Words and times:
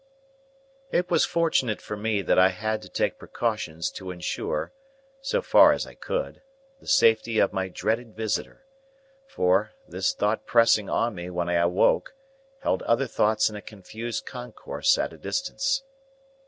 It 0.89 1.11
was 1.11 1.25
fortunate 1.25 1.79
for 1.79 1.95
me 1.95 2.23
that 2.23 2.39
I 2.39 2.49
had 2.49 2.81
to 2.81 2.89
take 2.89 3.19
precautions 3.19 3.91
to 3.91 4.09
ensure 4.09 4.73
(so 5.21 5.43
far 5.43 5.73
as 5.73 5.85
I 5.85 5.93
could) 5.93 6.41
the 6.79 6.87
safety 6.87 7.37
of 7.37 7.53
my 7.53 7.67
dreaded 7.67 8.15
visitor; 8.15 8.65
for, 9.27 9.73
this 9.87 10.11
thought 10.15 10.47
pressing 10.47 10.89
on 10.89 11.13
me 11.13 11.29
when 11.29 11.49
I 11.49 11.53
awoke, 11.61 12.15
held 12.63 12.81
other 12.81 13.05
thoughts 13.05 13.47
in 13.47 13.55
a 13.55 13.61
confused 13.61 14.25
concourse 14.25 14.97
at 14.97 15.13
a 15.13 15.19
distance. 15.19 15.83